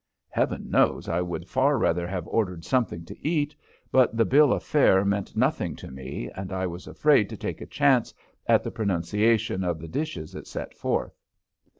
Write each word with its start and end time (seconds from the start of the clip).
Heaven 0.29 0.71
knows 0.71 1.07
I 1.07 1.21
would 1.21 1.47
far 1.47 1.77
rather 1.77 2.07
have 2.07 2.25
ordered 2.27 2.65
something 2.65 3.05
to 3.05 3.19
eat, 3.27 3.55
but 3.91 4.17
the 4.17 4.25
bill 4.25 4.51
of 4.51 4.63
fare 4.63 5.05
meant 5.05 5.37
nothing 5.37 5.75
to 5.75 5.91
me, 5.91 6.27
and 6.33 6.51
I 6.51 6.65
was 6.65 6.87
afraid 6.87 7.29
to 7.29 7.37
take 7.37 7.61
a 7.61 7.67
chance 7.67 8.11
at 8.47 8.63
the 8.63 8.71
pronunciation 8.71 9.63
of 9.63 9.77
the 9.77 9.87
dishes 9.87 10.33
it 10.33 10.47
set 10.47 10.73
forth. 10.73 11.21